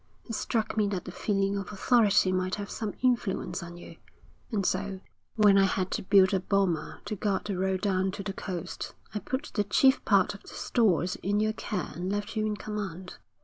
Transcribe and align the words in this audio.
It 0.25 0.33
struck 0.33 0.75
me 0.77 0.87
that 0.87 1.05
the 1.05 1.11
feeling 1.11 1.55
of 1.57 1.71
authority 1.71 2.31
might 2.31 2.55
have 2.55 2.71
some 2.71 2.95
influence 3.03 3.61
on 3.61 3.77
you, 3.77 3.97
and 4.51 4.65
so, 4.65 4.99
when 5.35 5.59
I 5.59 5.65
had 5.65 5.91
to 5.91 6.01
build 6.01 6.33
a 6.33 6.39
boma 6.39 7.01
to 7.05 7.15
guard 7.15 7.45
the 7.45 7.55
road 7.55 7.81
down 7.81 8.09
to 8.13 8.23
the 8.23 8.33
coast, 8.33 8.95
I 9.13 9.19
put 9.19 9.51
the 9.53 9.63
chief 9.63 10.03
part 10.03 10.33
of 10.33 10.41
the 10.41 10.47
stores 10.55 11.17
in 11.17 11.39
your 11.39 11.53
care 11.53 11.91
and 11.93 12.11
left 12.11 12.35
you 12.35 12.47
in 12.47 12.57
command. 12.57 13.19